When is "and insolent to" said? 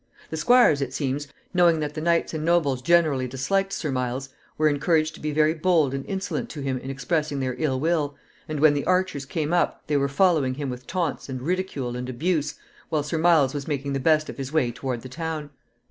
5.93-6.61